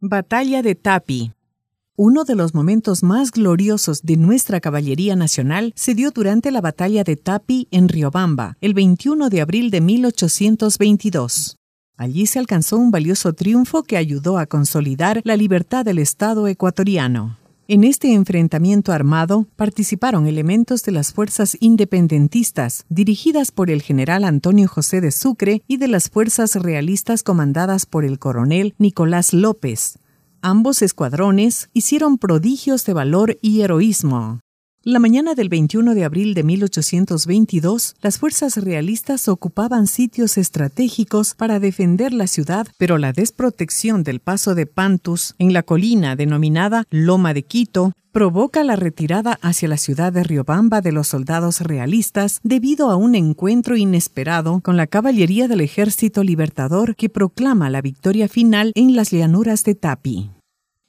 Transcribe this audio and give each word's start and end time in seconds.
Batalla 0.00 0.62
de 0.62 0.76
Tapi. 0.76 1.32
Uno 1.96 2.22
de 2.22 2.36
los 2.36 2.54
momentos 2.54 3.02
más 3.02 3.32
gloriosos 3.32 4.02
de 4.02 4.16
nuestra 4.16 4.60
caballería 4.60 5.16
nacional 5.16 5.72
se 5.74 5.96
dio 5.96 6.12
durante 6.12 6.52
la 6.52 6.60
batalla 6.60 7.02
de 7.02 7.16
Tapi 7.16 7.66
en 7.72 7.88
Riobamba, 7.88 8.56
el 8.60 8.74
21 8.74 9.28
de 9.28 9.40
abril 9.40 9.72
de 9.72 9.80
1822. 9.80 11.56
Allí 11.96 12.26
se 12.26 12.38
alcanzó 12.38 12.76
un 12.76 12.92
valioso 12.92 13.32
triunfo 13.32 13.82
que 13.82 13.96
ayudó 13.96 14.38
a 14.38 14.46
consolidar 14.46 15.20
la 15.24 15.36
libertad 15.36 15.84
del 15.84 15.98
Estado 15.98 16.46
ecuatoriano. 16.46 17.36
En 17.70 17.84
este 17.84 18.14
enfrentamiento 18.14 18.92
armado 18.92 19.46
participaron 19.54 20.26
elementos 20.26 20.84
de 20.84 20.90
las 20.90 21.12
fuerzas 21.12 21.54
independentistas 21.60 22.86
dirigidas 22.88 23.52
por 23.52 23.70
el 23.70 23.82
general 23.82 24.24
Antonio 24.24 24.66
José 24.68 25.02
de 25.02 25.10
Sucre 25.10 25.62
y 25.66 25.76
de 25.76 25.86
las 25.86 26.08
fuerzas 26.08 26.54
realistas 26.54 27.22
comandadas 27.22 27.84
por 27.84 28.06
el 28.06 28.18
coronel 28.18 28.74
Nicolás 28.78 29.34
López. 29.34 29.98
Ambos 30.40 30.80
escuadrones 30.80 31.68
hicieron 31.74 32.16
prodigios 32.16 32.86
de 32.86 32.94
valor 32.94 33.38
y 33.42 33.60
heroísmo. 33.60 34.40
La 34.84 35.00
mañana 35.00 35.34
del 35.34 35.48
21 35.48 35.92
de 35.94 36.04
abril 36.04 36.34
de 36.34 36.44
1822, 36.44 37.96
las 38.00 38.18
fuerzas 38.18 38.56
realistas 38.56 39.26
ocupaban 39.26 39.88
sitios 39.88 40.38
estratégicos 40.38 41.34
para 41.34 41.58
defender 41.58 42.12
la 42.12 42.28
ciudad, 42.28 42.68
pero 42.78 42.96
la 42.96 43.12
desprotección 43.12 44.04
del 44.04 44.20
paso 44.20 44.54
de 44.54 44.66
Pantus 44.66 45.34
en 45.38 45.52
la 45.52 45.64
colina 45.64 46.14
denominada 46.14 46.84
Loma 46.90 47.34
de 47.34 47.42
Quito 47.42 47.92
provoca 48.12 48.62
la 48.62 48.76
retirada 48.76 49.38
hacia 49.42 49.66
la 49.66 49.78
ciudad 49.78 50.12
de 50.12 50.22
Riobamba 50.22 50.80
de 50.80 50.92
los 50.92 51.08
soldados 51.08 51.60
realistas 51.60 52.38
debido 52.44 52.90
a 52.90 52.96
un 52.96 53.16
encuentro 53.16 53.76
inesperado 53.76 54.60
con 54.60 54.76
la 54.76 54.86
caballería 54.86 55.48
del 55.48 55.60
ejército 55.60 56.22
libertador 56.22 56.94
que 56.94 57.08
proclama 57.08 57.68
la 57.68 57.82
victoria 57.82 58.28
final 58.28 58.70
en 58.76 58.94
las 58.94 59.10
llanuras 59.10 59.64
de 59.64 59.74
Tapi. 59.74 60.30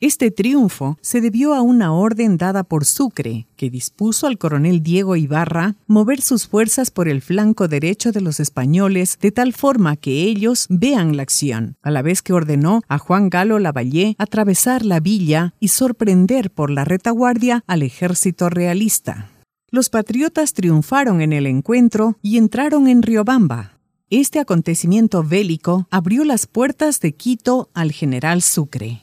Este 0.01 0.31
triunfo 0.31 0.97
se 1.01 1.19
debió 1.19 1.53
a 1.53 1.61
una 1.61 1.91
orden 1.91 2.37
dada 2.37 2.63
por 2.63 2.85
Sucre, 2.85 3.47
que 3.57 3.69
dispuso 3.69 4.27
al 4.27 4.37
coronel 4.37 4.81
Diego 4.81 5.17
Ibarra 5.17 5.75
mover 5.87 6.21
sus 6.21 6.47
fuerzas 6.47 6.89
por 6.89 7.09
el 7.09 7.21
flanco 7.21 7.67
derecho 7.67 8.13
de 8.13 8.21
los 8.21 8.39
españoles 8.39 9.17
de 9.19 9.33
tal 9.33 9.51
forma 9.51 9.97
que 9.97 10.23
ellos 10.23 10.67
vean 10.69 11.17
la 11.17 11.23
acción, 11.23 11.75
a 11.81 11.91
la 11.91 12.01
vez 12.01 12.21
que 12.21 12.31
ordenó 12.31 12.81
a 12.87 12.97
Juan 12.97 13.29
Galo 13.29 13.59
Lavallé 13.59 14.15
atravesar 14.19 14.85
la 14.85 15.01
villa 15.01 15.53
y 15.59 15.67
sorprender 15.67 16.49
por 16.49 16.71
la 16.71 16.85
retaguardia 16.85 17.65
al 17.67 17.83
ejército 17.83 18.49
realista. 18.49 19.29
Los 19.69 19.89
patriotas 19.89 20.53
triunfaron 20.53 21.19
en 21.19 21.33
el 21.33 21.45
encuentro 21.45 22.17
y 22.21 22.37
entraron 22.37 22.87
en 22.87 23.01
Riobamba. 23.01 23.77
Este 24.09 24.39
acontecimiento 24.39 25.23
bélico 25.23 25.89
abrió 25.91 26.23
las 26.23 26.47
puertas 26.47 27.01
de 27.01 27.11
Quito 27.11 27.69
al 27.73 27.91
general 27.91 28.41
Sucre. 28.41 29.01